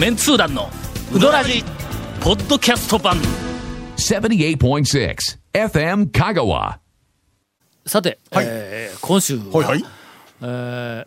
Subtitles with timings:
[0.00, 0.70] メンツー団の
[1.14, 1.62] ウドラジ
[2.22, 3.18] ポッドキャスト版。
[3.98, 5.16] 78.6
[5.52, 6.78] FM Kagawa.
[7.86, 9.84] さて、えー今週は、はいはい。
[10.42, 10.44] え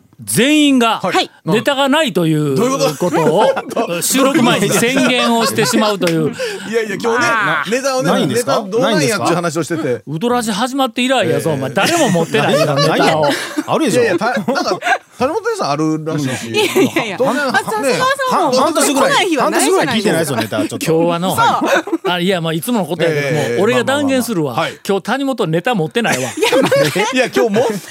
[0.22, 1.28] 全員がはい。
[1.44, 2.56] ネタがないという
[2.98, 3.96] こと？
[3.98, 6.30] を収録前に宣言をしてしまうという。
[6.70, 8.62] いやいや、今日ね、ネタをね、ネないんですか？
[8.62, 10.04] タどうなんやっていう話をしてて。
[10.06, 11.70] ウドラジ始まって以来やぞ、お前。
[11.70, 13.26] 誰も持ってないよネタを。
[13.66, 14.02] あるでしょ。
[14.02, 14.78] いやいや、たなんか、
[15.18, 16.50] 谷本さんあるらしいし。
[16.50, 17.18] いやいやいや。
[17.18, 17.94] 当然、あさすがね、
[18.30, 20.86] さんも半年ぐらい半年ぐらない聞いてないですよネタちょっと。
[20.86, 21.36] 今日はの、
[22.10, 24.80] あいやまあいつものことやけども、ええ俺が断言するわ、まあまあまあはい。
[24.86, 26.30] 今日谷本ネタ持ってないわ。
[27.12, 27.50] いや、今日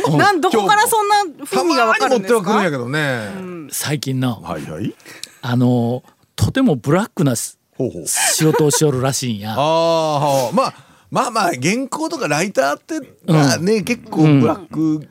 [0.10, 2.40] も、 なんどこからそんなた風味がわかるんですか？
[2.40, 3.30] はくるんやけどね。
[3.72, 4.44] 最近の。
[5.42, 6.04] あの
[6.36, 7.36] とてもブラックな。
[7.36, 7.58] 仕
[8.46, 9.56] 事をしよるらしいんや。
[9.58, 10.74] ああ、はあまあ、
[11.10, 15.08] まあまあ、原稿とかライターって、まあね、結構ブラック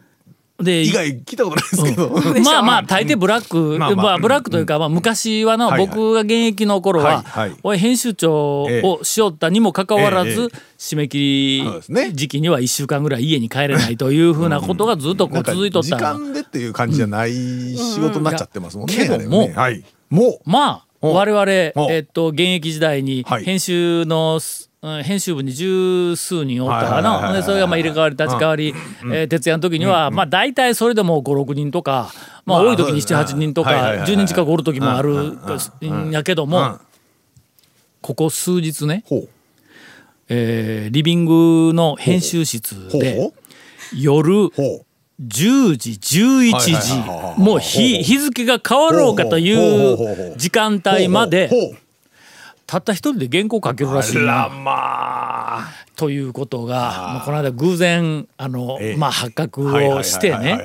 [0.63, 2.41] で以外聞いたことないですけど。
[2.43, 4.19] まあまあ大抵ブラック、まあまあまあ。
[4.19, 5.89] ブラックというか、まあ、昔はの、はいはい。
[5.89, 7.57] 僕が現役の頃は、はいはい。
[7.63, 16.19] 俺編集長をしよったにもかかわらず、えええ締め切り時期には1週間ぐらい家に帰れないというふうなことがずっとこう続いとっ時たの。
[16.19, 18.97] 間でっていう感じじゃない仕事になっちゃってますもんね。
[18.97, 19.85] けどもねはい。
[20.11, 20.51] もう。
[20.51, 21.15] まあお。
[21.15, 21.91] 我々、お。
[21.93, 23.45] えっと、現役時代にはい。
[23.45, 32.11] 編集の、うん編集部に十数人おったかはいはいはいはないでそれがまあ入れ替わり立ち替わり、えー徹夜の時には、まあ大体それでも56人とか、
[32.45, 34.09] まあ、まあ多い時に78人とかはいはいはいはい。
[34.09, 35.39] 10人近くおる時もある
[35.83, 36.81] んやけどもうん。
[38.01, 39.05] ここ数日ね。
[40.29, 43.33] えーリビングの編集室でほ
[43.95, 44.51] 夜う。
[44.51, 44.87] ほう。
[45.21, 51.49] 10時11はいはいはいはいはい時もう日日付が変わろうかといほう時間帯まで
[52.73, 54.49] たった一人で原稿書けるらしいな。
[54.49, 55.69] まあ。
[55.95, 58.97] ということがこの間偶然あの、ええ。
[58.97, 60.59] まあ、発覚をしてね。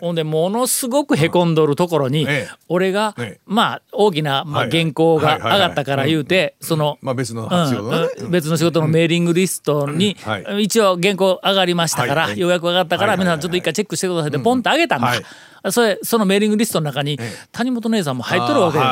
[0.00, 2.56] ほんでものすごくへこんどるところに、ええ。
[2.68, 3.40] 俺が、ええ。
[3.44, 6.96] まあ大きな、まあ、原稿が上がったから言うてその。
[7.02, 10.16] まあ別のうん仕事の仕事のメーリングリストに、
[10.58, 15.22] 一応原稿上がりましたから、ようやく上がったから、皆さんちょっと一回チェックしてくださいってポンと上げたんだ、はい
[15.70, 17.18] それそのメーリングリストの中に、
[17.52, 18.84] 谷本姉さんも入っとるわけで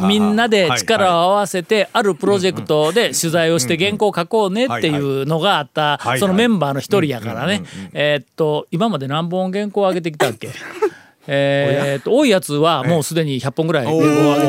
[0.00, 0.06] す。
[0.08, 7.62] みんなで力を合わせてあるプロジェクトで取材をして原稿を書こうねっていうのがあったそのメンバーの一人やからね。
[7.92, 10.48] えーっと今まで何本原稿を上げてきたっけ？
[11.30, 14.06] えーっと多いやつはもうすでに100本ぐらい上げ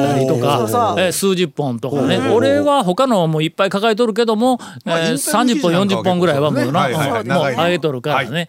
[0.08, 0.66] たりとか
[0.98, 2.20] えー数十本とかね。
[2.32, 6.90] 俺は他のもいっぱい抱えとるけどもえーまあインターネッ30本ト記事なんか40本ぐらいはもうなもう長
[7.52, 7.64] いの。
[7.64, 8.48] 上げとるからね。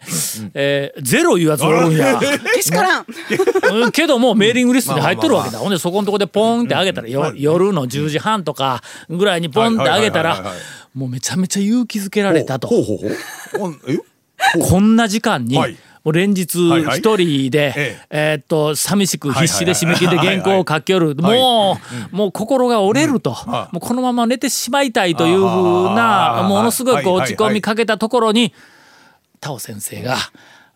[0.53, 2.17] えーゼロいうやつおるんや。
[2.55, 3.05] けしからん。
[3.73, 10.41] うんけどもメーリングリストに入っとるわけだ、ほんでそこのとこでポンって上げたら、よ夜の10時半とかぐらいにポンって上げたら
[10.93, 12.67] もうめちゃめちゃ勇気づけられたと。
[12.67, 12.83] こ
[14.79, 16.55] んな時間に、はいもう連日
[16.97, 18.33] 一人で、ええ。
[18.39, 21.15] ーっと寂しく必死で締め切りで原稿を書きよる。
[21.15, 21.39] はい。
[21.39, 21.77] も
[22.11, 28.53] う、もう心が折れると、はいもうこのまま寝てしまいたいというふうなものすごいこうはいはい落ち込みかけたところに
[29.39, 30.17] タオ先生が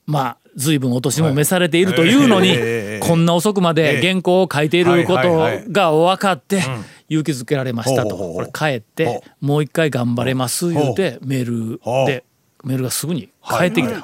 [0.05, 6.61] まあ随分お年も召されているというのに、こんな遅くまで原稿を書いていることが分かって
[7.09, 8.15] 勇気づけられましたと。
[8.15, 12.23] これ帰ってほもう一回頑張れます言うてメールで
[12.63, 14.01] メールがすぐに返ってきた。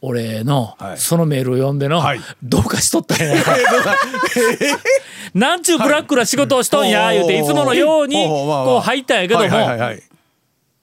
[0.00, 0.98] 俺のはい。
[0.98, 2.20] そのメールを読んでの、はい。
[2.42, 3.34] どうかしとったんや。
[5.34, 10.02] なんちゅうブラックな仕事をしとんや言うていつものようにこう入ったんやけどもはい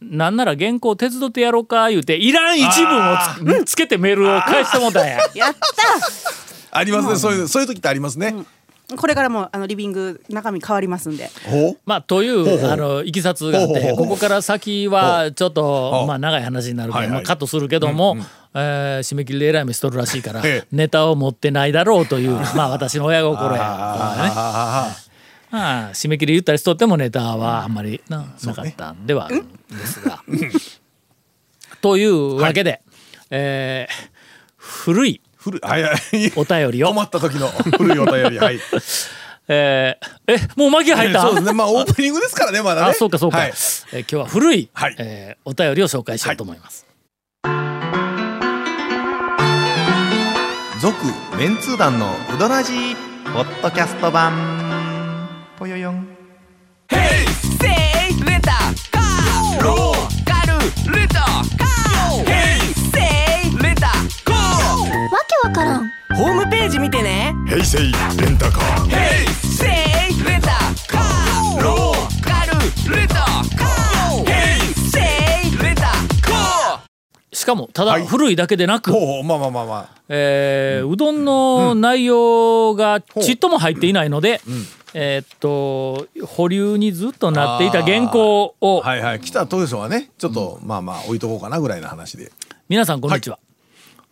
[0.02, 3.18] なんなら原稿手伝ってやろうか言うていらん一文を
[3.66, 5.18] つつけてメールを返してもうたんや。
[5.34, 5.56] やっ
[6.72, 7.16] ありますね。
[7.18, 8.34] そういうそういう時ってありますね。
[8.34, 8.44] た
[8.98, 11.30] これからもあのリビング中身変わりますんで。
[11.86, 16.08] まあ、というあのいきさつがあってここから先はちょっほとう。
[16.08, 17.16] まあ長い話になるけど、はいはい。
[17.16, 18.18] まあ、カットするけども、
[18.54, 20.68] えー締め切りでえらい目しとるらしいから、ええ。
[20.72, 23.62] ネタを持ってないだろうというまあ私の親心や。
[23.62, 24.32] まあね。
[24.36, 24.96] あ
[25.50, 30.20] まあ締め切り言ったりしとってもネタはあんまりな,、なかったんではあるんですが。
[31.82, 32.82] というわけで、
[33.32, 34.14] えー
[34.58, 35.96] 古い古いはいはい。
[36.38, 38.60] お便りを困、った時の古いお便りはい。
[39.50, 41.54] えーえもう巻き入った、そうですね。
[41.54, 42.88] まあオープニングですからね まだね。
[42.92, 46.86] あそうかそうか、はいえー今日は古い、はいえーお便りを紹介しようと思います。
[50.80, 50.96] 続
[51.38, 52.96] メンツー団のウドラジー
[53.34, 56.04] ポッドキャスト版ぽよよんわ
[66.74, 67.36] ジ見てね。
[67.48, 68.88] 平成レンタカー。
[68.88, 70.48] ヘイセイレンタ
[70.88, 71.62] カー。
[71.64, 74.26] ローカルレンタカー。
[74.26, 75.00] ヘイセ
[75.56, 77.36] イレンタカー。
[77.36, 78.08] しかもただはい。
[78.08, 80.02] 古いだけでなく、ほうほうまあまあまあまあ。
[80.10, 84.42] えーうどんの内容がちっとも入っていないので、
[84.96, 89.20] えーっと保留にずっとなっていた原稿を、はいはい。
[89.20, 92.32] 来た当初はねちょっと、まあまあ置いとこうかなぐらいの話で。
[92.68, 93.38] 皆さんこんにちは、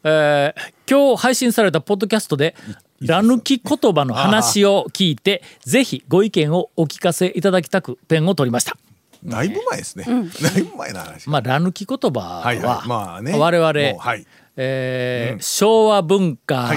[0.03, 2.53] えー今日配信されたポッドキャストで
[2.99, 8.75] ラ抜き言葉の話を聞いてぜひご意見をお聞かせいただきたくペンを取りました。
[9.23, 12.87] だいぶ前ですね、だいぶ前の話、まあラ抜き言葉は、はいはい。
[12.89, 13.37] まあね。
[13.37, 14.25] 我々、はい。
[14.57, 16.71] えー昭和文化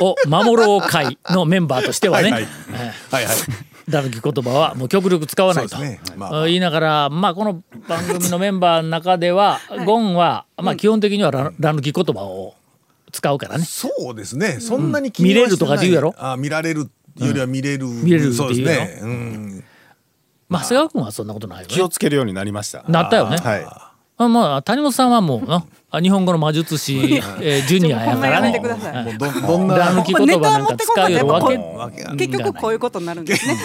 [0.00, 2.50] を守ろう会のメンバーとしてはね、はいはい。
[2.72, 3.36] えーはいはい。
[3.88, 6.16] ラ抜き言葉はもう極力使わないと、そうですね。
[6.16, 6.30] まあ。
[6.30, 12.54] まあ言いながら、まあ、この番組のメンバーの中では、ゴンは、まあ、基本的にはララ抜き言葉を
[13.10, 13.64] 使うからね。
[13.64, 16.14] そうですねそんなに気見れるにはしてないとかって言うやろ？
[16.18, 19.64] あ見られるよりは見れる、見れるってそうねうん
[20.48, 21.90] まあ、長谷川君はそんなことないよ気をね。
[21.90, 22.82] つけるようになりました。
[22.88, 23.36] なったよね。
[23.36, 23.66] はい。
[24.16, 26.96] あまあ、谷本さんはもうな、あ日本語の魔術師、
[27.40, 28.68] えージュニアやからねほんまやめてく。
[28.68, 33.56] ださいもうどどんなラ抜き言葉なんか使うよるわけわけが結局こう いうことになるんですね。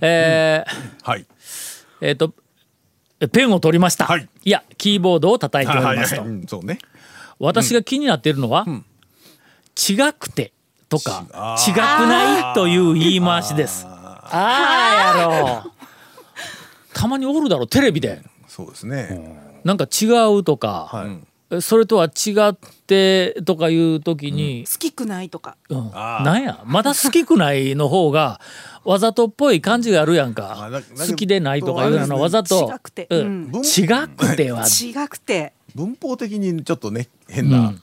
[0.00, 1.26] えーはい
[2.00, 2.32] えっと、
[3.28, 4.06] ペンを取りました。
[4.06, 6.22] はいいや、キーボードを叩いておりますと。
[6.22, 6.78] うんそうね
[7.38, 8.64] 私が気になっているのは、
[9.76, 10.52] 違くて
[10.88, 11.24] とか、
[11.66, 13.86] 違くないという言い回しです。
[13.86, 15.70] ああやろう。
[16.94, 18.22] たまにおるだろ、テレビで。
[18.46, 21.06] そうですね、なんか違うとか、
[21.50, 22.56] えそれとは違っ
[22.86, 25.56] てとかいう時に、好きくないとか。
[25.68, 25.90] うん。
[25.90, 26.62] なんや？
[26.64, 28.40] まだ好きくないの方が
[28.84, 33.06] わざとっぽい感じがあるやんあか好きでないとかいうのはわざと違くて。
[33.10, 33.50] うん。
[33.52, 33.62] うん。
[33.62, 34.66] 違くては。
[34.68, 35.52] 違くて。
[35.74, 37.74] 文法的にちょっとね変な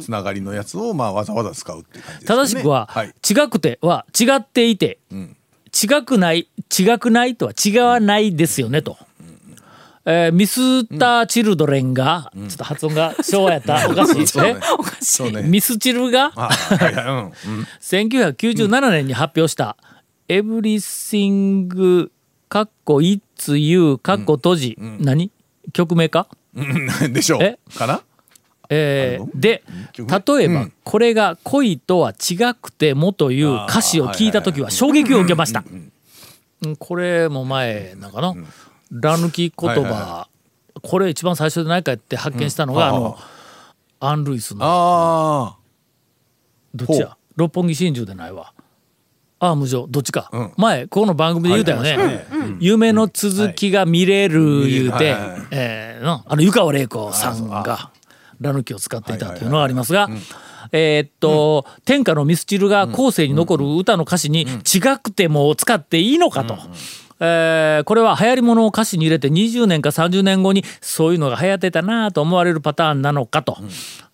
[0.00, 2.36] つながりのやつをまあわざわざ使うっていう感じですね。
[2.36, 4.98] 正しくははい、違くては違っていて、
[5.72, 8.98] 違くない違くないとは違わないですよねと。
[10.04, 13.88] えーミスター・チルドレンが、ちょっと発音が昭和やった。
[13.90, 14.56] おかしいそうね。
[14.58, 15.42] えそうね。
[15.42, 16.32] ミスチルが？
[16.34, 17.66] あはいはいうんうん。
[17.80, 19.76] 1997年に発表した
[20.28, 22.08] 「Everything
[22.48, 25.30] かっこ It's You かっこ閉じ」何？
[25.72, 26.28] 曲名か？
[26.54, 26.88] うん。
[27.12, 27.58] でしょえ？
[27.74, 28.00] うかな？
[28.70, 29.62] えーで
[29.92, 35.64] 曲例えばこれが「恋とは違くても」という歌詞を聞いた時は衝撃を受けました。
[35.70, 35.92] うん
[36.78, 38.36] これも前なんかの
[38.92, 40.28] 「ら抜き言はいはい葉」
[40.82, 43.18] これ一番最初でないかって発見したのがあの
[44.00, 44.60] アン・ルイスの。
[44.62, 45.56] あ
[46.74, 47.16] どっちや？
[47.36, 48.52] 六本木真珠でないわ。
[49.40, 49.86] ああ無情。
[49.88, 52.26] どっちか、前この番組で言うたよね、
[52.60, 55.16] 夢の続きが見れる言うて、
[55.50, 57.90] えーのあの湯川玲子さんが
[58.40, 60.08] ラヌキを使っていたというのがありますが、
[60.70, 66.56] えーっと、天下のミスチルが後世に残る歌の歌詞に「違くても」を使っていいのかと。
[67.20, 73.58] えーこれは流行り物を歌詞に入れて20年か30年後にそういうのが流行ってたなと思われるパターンなのかと,、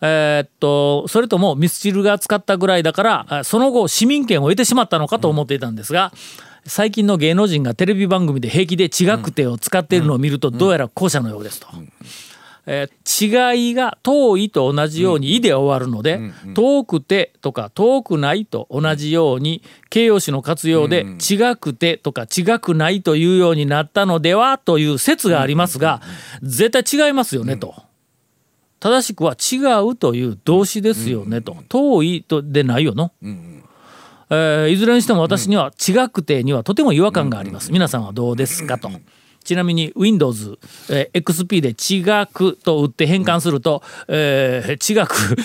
[0.00, 6.12] えーっとそれともミスチルが使ったぐらいだからあその後市民権を得てしまったのかと思っていたんですが、
[6.66, 11.66] 最近の芸能人がテレビ番組で平気で違くてを使っているのを見るとどうやら後者のようですと。
[12.66, 13.04] えー
[13.54, 16.20] 違いが遠いと同じように「い」で終わるので
[16.54, 26.00] 「遠くて」とか「遠くない」と同じように形容詞の活用で「違くて」とか「違くない」というようになったのではという説がありますが
[26.42, 27.74] 絶対違いますよねと。
[28.80, 31.56] 正しくは「違う」という動詞ですよねと。
[31.68, 33.12] 遠いとでないよの。
[34.30, 37.70] えーいずれにしても私には「違くて」にはとても違和感があります。
[37.72, 38.90] 皆さんはどうですかと。
[39.44, 40.58] ちなみに Windows、
[40.90, 45.36] えー XP で「違く」と打って変換すると「えー違く」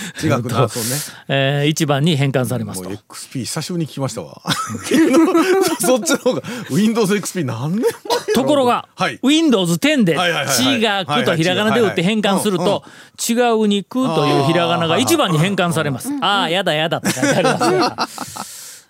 [0.49, 0.85] とね。
[1.27, 2.89] えー一番に変換されますと。
[2.89, 4.41] XP 久しぶりに聞きましたわ。
[5.79, 6.41] そっちの方が
[6.71, 9.19] Windows XP 何年前ところが、はい。
[9.21, 11.21] Windows 10で「はいはいはいはい。
[11.21, 12.83] 違く」とひらがなで打って変換すると
[13.29, 16.09] 「違う」に「く」というひらがなが一番に変換されます。
[16.21, 18.07] ああやだやだと書いてありますが。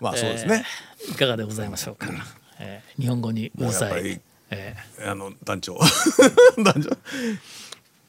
[0.00, 0.64] まあそうですね、
[1.10, 2.06] いかがでございましょうか。
[2.58, 4.20] えー日本語にうるさい
[4.50, 5.04] もうやっぱり。
[5.04, 5.06] え。
[5.06, 5.78] あの団長。
[6.62, 6.90] 団長。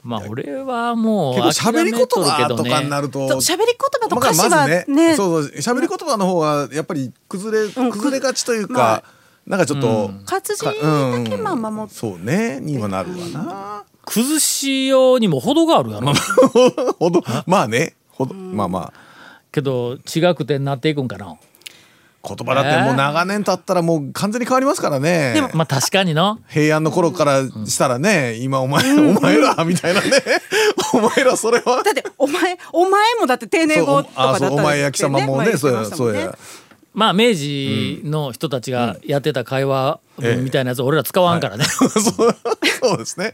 [0.03, 5.15] まあ俺はもう結構喋り言葉とかになるると喋り言葉とまあ歌詞がまずねね。
[5.15, 9.03] そうそう喋り言葉の方がやっぱり崩れ崩れがちというか、
[9.45, 11.99] なんかちょっと、活字かうんだけまあ守って。
[11.99, 16.13] そうねにはなるわな、崩しようにも程があるやろ。
[16.97, 17.23] ほど。
[17.45, 18.93] まあねほどまあまあ。
[19.51, 21.37] けど違くてなっていくんかな
[22.23, 25.49] 言葉だってもう長年経ったらもう完全に変わりますからね。
[25.53, 26.39] まあ確かにの。
[26.47, 30.09] 平安の頃からしたらね、今お前、お前らみたいなね。
[30.93, 31.81] お前らそれは。
[31.83, 36.37] だってお前お前もだって定年後とかだったそうあそうお前や貴様もねそうやそうや。
[36.93, 41.89] まあ明治の人たちがやってた会話文みたいなやつ俺ら使わんからね、そう
[42.81, 43.33] そうですね。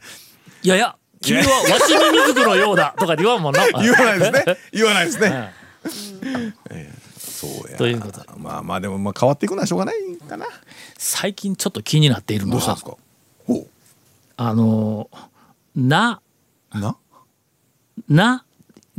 [0.63, 3.67] いやいや君はわしに水くのようだとか言わんもんな。
[3.67, 4.58] 言わないですね。
[4.72, 5.51] 言わないですね、
[7.38, 7.77] そうや。
[7.77, 8.27] ということで。
[8.38, 10.46] まあまあでもまあ変わっていくのはしょうがないかな。
[10.98, 12.98] 最近ちょっと気になっているのはどうしたんですか？
[13.46, 13.67] ほ
[14.38, 15.10] あの
[15.75, 16.22] な。
[16.74, 16.98] うな？
[18.10, 18.46] な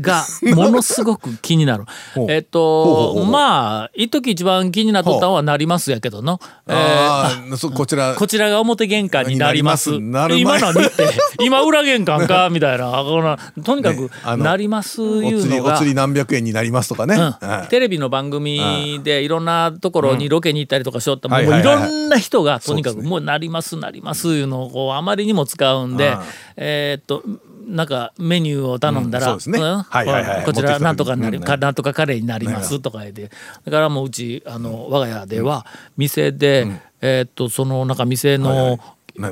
[0.01, 0.25] が
[0.55, 1.85] ものすごく気になる。
[2.29, 8.15] えっとまあ一時一番気になっとったのはなりますやけどの、えーこちら。
[8.15, 9.95] こちらが表玄関になります。
[9.95, 11.09] 今何って
[11.41, 15.75] 今裏玄関かみたいなこのとにかくなりますおいうのが。
[15.75, 15.89] お釣。
[15.89, 17.21] り何百円になりますとかね、うん。
[17.21, 17.69] はい。
[17.69, 26.17] テレビの番組でいろんなところにロケに行ったりとかしよったもういろんな人がとにかくもうなりますなりますいうのをこうあまりにも使うんで
[26.57, 27.23] えーっと
[27.69, 29.35] なんかメニューを頼んだら、
[30.45, 33.31] こちらなんとかになり、なんとかカレーになりますとか言って。
[33.65, 36.67] だからもううちあの我が家では店で、
[37.01, 38.79] えーっとそのなんか店の、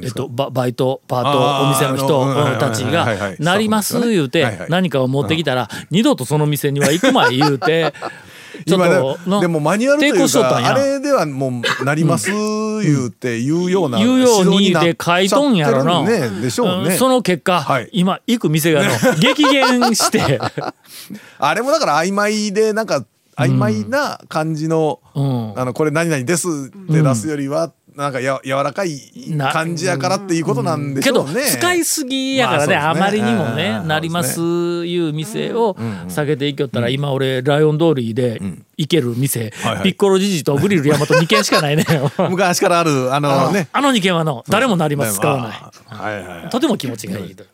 [0.03, 7.95] えっと、ババイトパートお店の人たちがい「なります」言うて何かを持ってきたら二度とその店には行くまい言うて
[8.65, 16.05] 今とのででもマニュアルというかあれではもうなります言うて言うような言うようにで書いとんやろな。
[16.41, 16.95] でしょうね。
[16.95, 17.89] んその結果、はい。
[17.93, 20.41] 今行く店がの 激減して、
[21.39, 23.05] あれもだから曖昧でなんか
[23.37, 25.53] 曖昧な感じの、うん。
[25.59, 29.01] あのこれ何々ですって出すよりは、なんかや柔らかい
[29.31, 31.47] な感じやからっていうことなんでしけどょうね。
[31.47, 35.75] 使いすぎやからね,、まああまりにもねなりますいう店を
[36.09, 38.41] 避けていきよったら、今俺ライオン通りで
[38.77, 39.51] 行ける店、
[39.83, 41.85] ピッコロジジとグリル山と2軒しかないね
[42.29, 43.69] 昔からあるあのね。
[43.73, 45.57] あの2軒はの誰もなります使わない。
[45.87, 46.51] はいはいはい。
[46.51, 47.45] とても気持ちがいいと。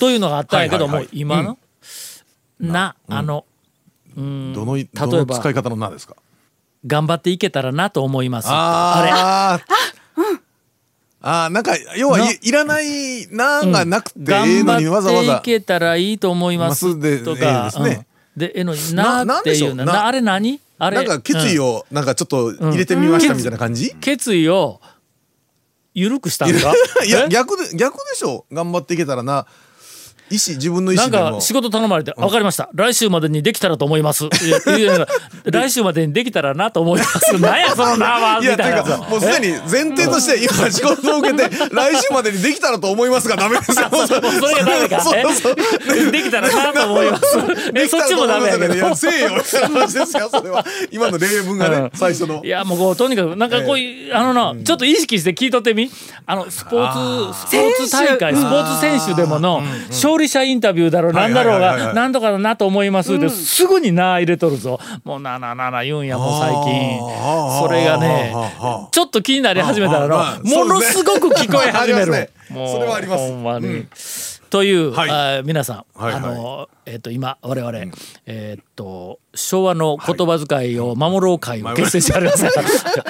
[0.00, 1.58] というのがあったんやけども、今の、
[2.58, 3.44] な、あの、
[4.16, 6.16] うんどの例えばの使い方の名ですか？
[6.86, 8.48] 頑張っていけたらなと思います。
[8.50, 9.72] あれ
[11.22, 11.50] ああ。
[11.50, 15.26] なんか要はいいらないなんがなくてええのにわざわざ。
[15.26, 18.06] 頑張っていけたらいいと思いますとええかですね。
[18.36, 18.40] うん。
[18.40, 19.92] でえのにななっていうのなんでしょう？
[19.92, 20.60] ななあれ何？
[20.78, 20.96] あれ？
[20.96, 21.64] なんか決意うん。
[21.64, 23.94] をなんかちょっと入れてみましたみたいな感じ？
[24.00, 24.80] 決意を
[25.94, 26.56] 緩くしたんか？
[27.06, 27.28] いやえ？
[27.28, 28.46] 逆で逆でしょ？
[28.52, 29.46] 頑張っていけたらな
[30.32, 31.36] 意思自分の意なん思でも。
[31.36, 32.70] か仕事頼まれて「分かりました。
[32.74, 34.24] 来週までにできたらと思います」
[35.44, 38.82] 来週までにできたらなと思います」なんやそのなはみたいな。
[38.82, 43.88] もうすでに前提として今仕事を受けて来週までにできたらと思いますがダメですよ。
[43.92, 45.02] それがダメか。
[46.12, 47.24] できたらなと思います。
[47.74, 48.74] えそっちもダメやけど。
[48.74, 50.64] いやせえよそれは。
[50.90, 52.42] 今の例文がね最初の。
[52.44, 55.90] いやもうこうとにかくなんかこういう、あのな、ちょっと意識して聞いとってみ。
[56.26, 64.78] あのスポーツスポーツ大会スポーツ選手でもの勝利者インタビューだろうなんだろうがなんとかだなと思いますってすぐにな入れとるぞ。
[65.04, 66.98] もうなななな言うんやもう最近。
[67.60, 68.34] それがね
[68.90, 72.30] ちょっと気になり始めたらものすごく聞こえ始める。
[72.48, 73.86] それはありますほんまに。
[74.52, 75.10] という、はい。
[75.10, 76.22] あー皆さん、はいはい。
[76.22, 77.78] あのえっ、と今我々、
[78.26, 82.44] えっ、と昭和の言葉遣いを守ろう会を結成してあります。
[82.44, 82.64] から、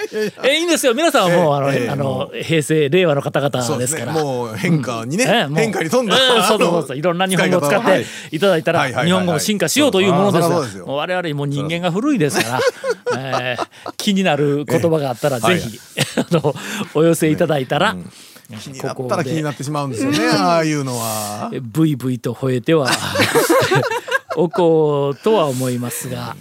[0.48, 0.94] えいいんですよ。
[0.94, 4.12] 皆さんはもう、あの、ええあの平成令和の方々ですから。
[4.12, 5.48] もう変化にね。
[5.50, 6.16] う変化に富んだ。
[6.16, 6.96] ええそうそうそう。
[6.96, 8.92] いろんな日本語を使って使いただいたらはい。
[8.92, 9.06] はい。
[9.06, 9.06] はい。
[9.06, 10.86] はい日本語も進化しようというものですそうそうそうですよ。
[10.86, 12.60] もう我々もう人間が古いですか
[13.12, 15.80] ら、 えー気になる言葉があったらぜひ、
[16.16, 16.54] あの
[16.94, 17.96] お寄せいただいたら、
[18.58, 21.50] 気になったら気になってしまうんですよねああいうのは。
[21.52, 22.88] えブイブイと吠えては。
[24.36, 26.36] おこうとは思いますが、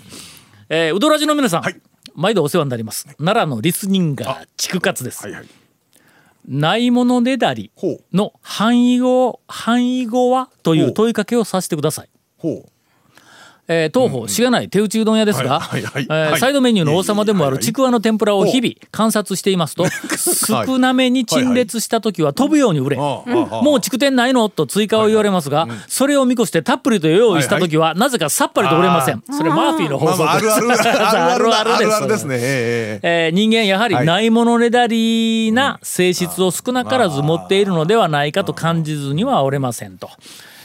[0.69, 1.81] えー、うどらじの皆さん、はい。
[2.15, 3.05] 毎度お世話になります。
[3.17, 5.45] 奈良のリスニンガー竹勝です、はいはい。
[6.47, 7.71] ないものねだり
[8.13, 10.93] の範囲語範囲語はという。
[10.93, 12.09] 問いかけをさせてください。
[12.37, 12.71] ほう
[13.73, 15.61] えー当方しがない手打ちうどん屋ですが、
[16.37, 19.85] サイドメニューの王様でもあるちくわの天ぷらを日々観察していますと
[20.65, 29.23] 少なめに陳列した時は飛ぶように売れ、もう筑天ないのと追加を言われますが、それを見越してたっぷりと用意した時はなぜかさっぱりと売れません。
[29.31, 30.81] それマーフィーの法則るです。
[30.89, 32.35] あるあるあるあるあるあるですね。
[32.35, 40.09] ねえー人間やはりはいないものねだりな性質を少なからず持っているのではないかと感じずにはおれませんと。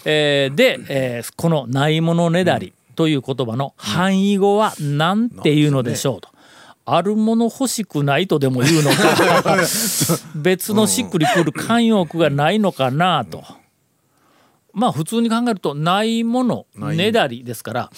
[0.04, 6.30] えーで、えーこのないものねだりという言葉の範囲語は何ていうのでしょうと。
[6.88, 9.56] あるもの欲しくないとでも言うのか。
[10.36, 13.44] 別のしっくりくる慣用句がないのかなと。
[14.72, 17.90] まあ普通に考えるとないものねだりですから、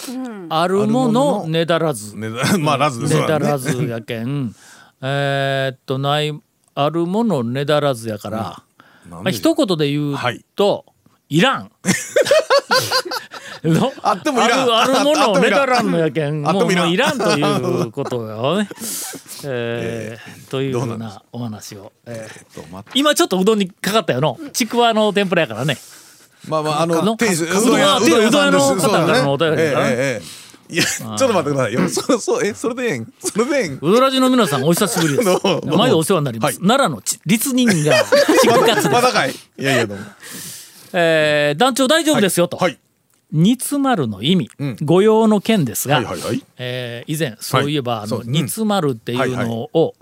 [0.49, 2.17] あるものねだらず。
[2.17, 3.77] ねだらず。
[3.85, 4.55] やけん。
[5.03, 6.33] えーっとない
[6.75, 8.63] あるものねだらずやから、
[9.11, 10.17] まあ、一言で言う
[10.55, 10.87] と、
[11.29, 11.63] い、らん。
[11.65, 11.71] の
[14.03, 14.61] あってもいらん。
[14.63, 15.91] あるあるものあってもいらん。
[15.91, 16.43] のやけん。
[16.43, 16.87] もうあってもいらん。
[16.87, 18.69] もういらんということよね。
[19.45, 22.39] えーというふうなお話を、えー
[22.95, 24.39] 今ちょっとうどんにかかったよの？
[24.53, 25.77] ちくわの天ぷらやからね。
[26.49, 27.17] まあまああのの？
[27.17, 27.99] 店主うどん屋
[28.51, 30.21] の方からのお便りだからね。
[30.71, 31.89] いやちょっと待ってくださいよ。
[31.89, 33.13] そ そうえそれでええん？
[33.21, 33.79] それでええん？
[33.81, 35.25] うどらじの皆さんお久しぶりです。
[35.43, 35.77] どうも。
[35.79, 39.31] 毎度お世話になります、奈良のち立人がチックカツです、まだかい。
[39.31, 40.05] いやいやどうも。
[40.93, 42.79] えー団長大丈夫ですよと、はい
[43.33, 44.77] 煮詰まるの意味、ん。
[44.83, 46.43] 御用の件ですが、はいはいはい。
[46.57, 48.21] えー以前そういえば、あのそう。
[48.21, 48.33] うん。
[48.33, 49.95] 煮詰まるっていうのを、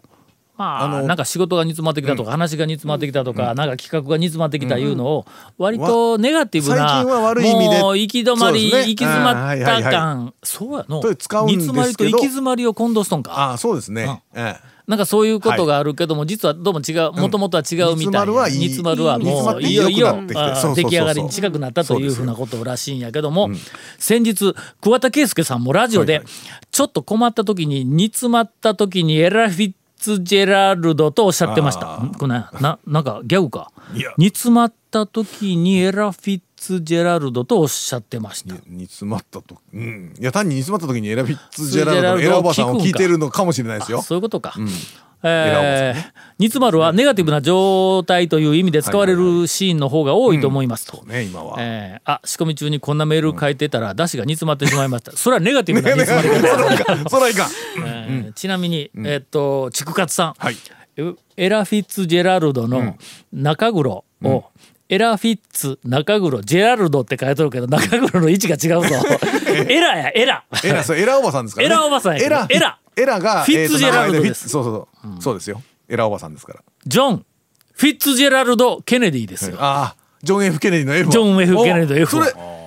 [0.56, 5.26] まああのなんか仕事が煮詰まってきたとか、話が煮詰まってきたとか、なんか企画が煮詰まってきたいうのを
[5.58, 9.82] 割とネガティブな、もう行き止まり、ね行き詰まっあーはいはいはい。
[9.82, 13.32] た感そうやの煮詰まりと行き詰まりを混同しとんか。
[13.32, 14.22] ああそうですね。
[14.34, 23.50] ええなんかそういうことがあるけども、実はどうも違うもともとは違うみたいな、煮詰まるはいい煮詰まるはもう煮いよいよ出来上がりに近くなったというふうなことらしいんやけども、
[23.98, 26.22] 先日桑田佳祐さんもラジオで
[26.70, 29.72] ちょっと困った時に煮詰まった時にエラ・フィッ
[30.06, 31.96] ツジェラルドとおっしゃってました。
[31.96, 32.12] ん？
[32.12, 33.72] これなななんかギャグか。
[33.92, 34.12] いや。
[34.16, 38.54] 煮詰まった時にエラ・フィッツジェラルドとおっしゃってました。
[38.68, 40.14] 煮詰まったとうん。
[40.18, 44.00] いや単に煮詰まった時にエラフィッツジェラルドのエラおばさんを聞いてるのかもしれないですよ。
[44.00, 44.54] そういうことか。
[44.56, 51.02] エラおばさえー煮詰まるはネガティブな状態という意味で使われるシーンの方が多いと思いますと。
[51.06, 51.56] ね今は。
[51.58, 55.12] えーあ仕込み中にこんなメール書いてたら出汁が煮詰まってしまいました。
[55.12, 57.48] それはネガティブな煮詰まり方そらいかんそらいかん。
[57.86, 60.56] えーちなみに、えーっとチクカツさん、はい。
[60.98, 62.96] えエラ・フィッツジェラルドの
[63.32, 64.44] 中黒を、
[64.90, 68.94] エラ・フィッツ中黒ジェラルドって書いてるけど中黒の位置が違うぞ。
[69.68, 70.44] エラやエラ。
[70.64, 71.74] エラそうエラおばさんですからね。
[71.74, 72.78] エラおばさんやエラエラ。
[72.98, 74.48] エラがフィッツジェラルドです。
[74.48, 74.88] そうそうそう
[75.20, 75.62] そうですよ。
[75.88, 76.60] エラおばさんですから。
[76.86, 77.24] ジョン・
[77.72, 79.56] フィッツジェラルド・ケネディですよ。
[79.60, 82.26] ああジョン・ F・ ケネディの F はジョン F ケネディの F それ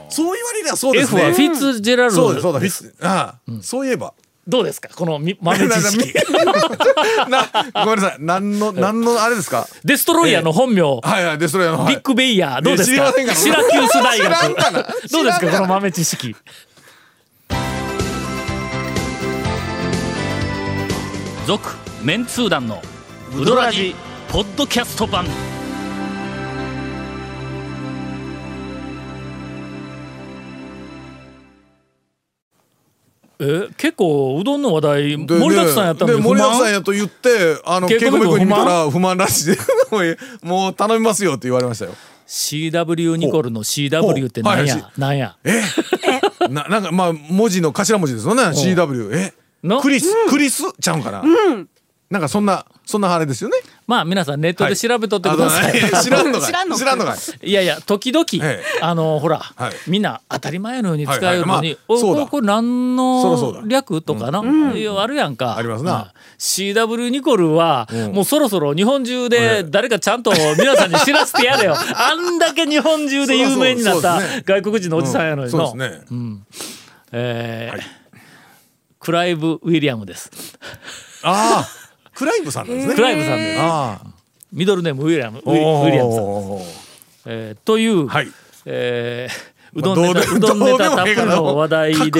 [0.10, 2.84] そう言われりゃそうです F ねはフィッツジェラルそうだそうだフィドです。
[2.86, 4.14] ッツああそういえば。
[4.48, 4.90] どうですか？
[4.96, 6.14] このみ豆知識。
[7.30, 7.48] な
[7.86, 8.18] ごめんなさい。
[8.20, 9.68] 何の何のあれですか？
[9.84, 11.96] デストロイヤーの本名、はいはいデストロイヤーのはい。
[11.96, 12.62] ビッグベイヤー。
[12.62, 12.96] どうですか？
[12.96, 13.38] いや知りませんから。
[13.38, 15.48] シラキュース大知らん学どうですか？
[15.52, 16.36] この豆知識。
[21.46, 21.70] 続
[22.04, 22.82] メンツー団の
[23.38, 23.94] ウドラジ
[24.30, 25.26] ポッドキャスト版。
[33.42, 39.46] え結構うどんの話題で盛りだくさんやったんでで不満盛りだくさんやと言ってあのケイコメ君ケイコメ君に見た不ら不満らしい。
[39.48, 39.58] で
[39.92, 41.92] もうもう頼みますよって言われましたよ。
[42.28, 45.38] CW ニコルの CW ってなんや、はいなんや？
[45.44, 45.62] え？
[46.50, 48.44] ななんかまあ文字の頭文字ですよね。
[48.44, 49.34] CW え？
[49.64, 49.82] の？
[49.82, 50.14] クリス？
[50.30, 50.64] クリス？
[50.80, 51.24] ちゃうんかな？
[52.10, 53.58] なんかそんなそんなあれですよね。
[53.86, 56.48] まあ皆さんネットで調べとってください、あの 知らんのかい。
[56.48, 56.80] 知らんのかい。
[56.80, 57.50] 知らんのかい。
[57.50, 58.64] いやいや時々、ええ。
[58.82, 59.74] あのほら、はい。
[59.88, 61.46] みんな当たり前のように使うのに、はいはい。
[61.46, 65.56] まあおここれ何の略とかな、あるやんか。
[65.56, 65.94] ありますな。
[65.94, 66.06] うん
[66.40, 71.76] CW ニコルは、もうそろそろ日本中で誰かちゃんと皆さんに知らせてやれよ。
[71.78, 76.40] あんだけ日本中で有名になった外国人のおじさんやのにの、そうですね。
[77.12, 78.00] えー
[79.00, 80.30] クライブ・ウィリアムです。
[81.24, 81.89] ああ
[82.20, 82.96] クライブさんなんですね。
[82.96, 83.60] クライブさんです。
[83.62, 84.02] あ
[84.54, 86.24] ミドルネームウィリアムウあィリアムさん、
[87.34, 88.28] えーという、はい。
[88.66, 92.20] えーうまあどんネタ、どうでうどんネタたっぷりの話題でいか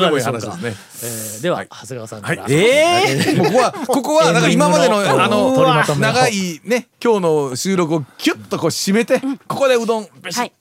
[0.00, 0.50] がでしょうか？
[0.50, 0.74] 話ですね。
[1.04, 2.42] えーでは、長谷川さんから。
[2.42, 2.52] はい。
[2.54, 10.52] えもうここはここは なんか今までのあの長いね今日の収録をキュッとこう締めてここでうどんべしはい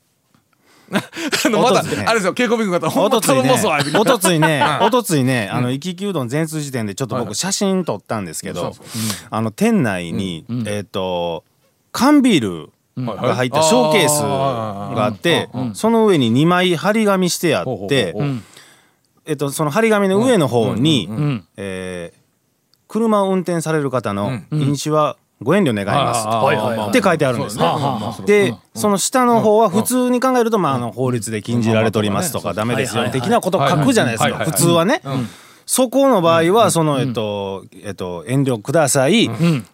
[1.45, 4.87] あのまあれですよ稽古ビング方ほんまおとついね頼おとついね はい。
[4.87, 8.73] おとついねあの生き生きうどん全通時点でちょっと僕写真撮ったんですけど
[9.29, 11.43] あの店内にえっと
[11.91, 18.15] 缶ビールが入ったショーケースがあってその上に2枚張り紙してあって
[19.25, 21.45] えっとその張り紙の上の方にん。
[21.57, 22.27] えー
[22.89, 26.23] 車を運転される方の飲酒はご遠慮願います。
[26.23, 26.89] とはいはいはい。
[26.89, 27.65] って書いてあるんですね。
[28.25, 34.37] でその下の方は普通に考えるとまああの法律で禁じられておりますとかダメですよ的なことを書くじゃないですか。
[34.45, 35.01] 普通はね。
[35.69, 39.25] そこの場合はそのえっとえっと遠慮ください。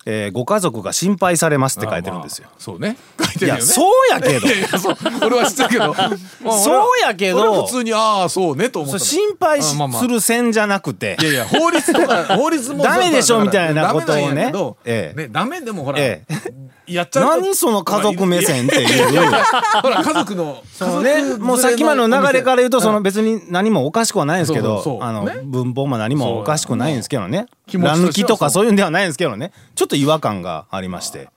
[0.06, 2.50] えーご家族が心配されますって書いてるんですよ。
[2.58, 2.98] そうね。
[3.40, 4.48] 書いやそうやけど。
[5.24, 5.94] 俺は知ってるけど。
[6.44, 7.64] まあそうやけど。
[7.66, 9.78] 普通にああそうねと思う心配す
[10.08, 11.16] る線じゃなくて。
[11.22, 14.52] いやいや法律とか 法律もダメでしょみたいなことをね。
[14.86, 15.22] ええ。
[15.22, 16.24] ねダメでもほらえ
[16.88, 19.20] やっちゃ何その家族目線っていう。
[19.82, 27.48] ほら家族のそのね、もうさっきまでの流れから言うと、その別に何もおかしくはないんですけどあのね、文法も何もおかしくないんですけどね。
[27.74, 29.52] 乱抜きとかそういうんではないんですけどね。
[29.76, 31.30] ちょっと違和感がありまして。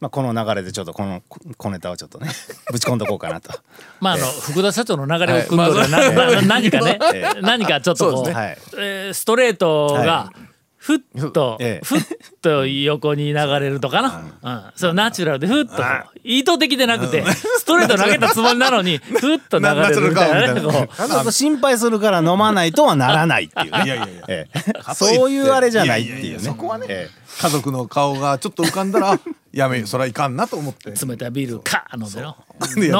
[0.00, 1.22] まあ、この流れでちょっとこの
[1.56, 2.28] 小ネタをちょっとね
[2.70, 3.50] ぶち込んどこうかなと。
[4.00, 6.98] まあ、あの、福田社長の流れを組んどる、はい何かね。
[7.14, 8.34] ええ、何かちょっとこう、ね。
[8.34, 8.58] はい。
[8.76, 10.30] えーストレートが、
[10.84, 11.84] ふっと、ええ。
[11.84, 12.00] ふっ
[12.42, 14.72] と横に流れるとかな、うん。
[14.76, 15.82] そうナチュラルでふっと。
[16.22, 23.82] 意図的でなくてストレート投げたつもりなのに ふっと流れるみたいなね心配するから飲まないとはならないっていうね。
[23.84, 24.24] いやいやいや。
[24.28, 24.94] ええ。
[24.94, 26.20] そういうあれじゃないっていうね。
[26.20, 27.08] いやいやいやそこはねえ
[27.40, 29.18] 家族の顔がちょっと浮かんだら
[29.52, 30.92] やめそらいかんなと思って。
[31.06, 32.36] 冷たいビールか飲んでの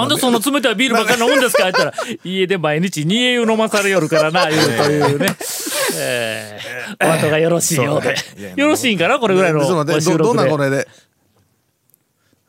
[0.01, 1.65] なんでその冷たいビールばっかり飲むんですか？
[1.71, 1.95] 言ったら
[2.25, 5.37] 家で毎日煮え湯飲まされよるからな言うというね。
[5.97, 8.15] えーお後がよろしいようで。
[8.57, 9.19] よろしいんかな？
[9.19, 9.67] これぐらいのど
[10.19, 10.87] どんなんこれで？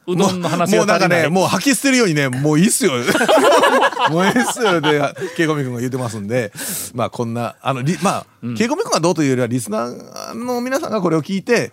[0.07, 2.93] うどんの話もうなんかねもう吐き捨てるようにねもういいっすよ。
[4.11, 5.01] もういいっすよで
[5.35, 6.51] ケイコミ君が言ってますんで。
[6.93, 11.71] まあこんなあのリまあ、ケイコミ君がどうというよりはリスナーの皆さんがこれを聞いて、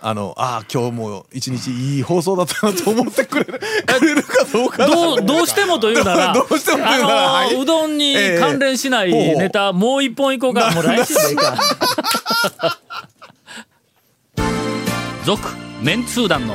[0.00, 4.94] あのああ今日も一日いい放送だったなと思ってくれるくれるかどうかな。
[4.94, 9.36] どうどうしてもというなら どうしてもというならうどんに関連しないええ。
[9.36, 10.06] ネタ、もう。
[10.06, 11.56] 一本いこうかもう来週でいいか。
[15.24, 15.42] 続
[15.82, 16.54] メンツー団の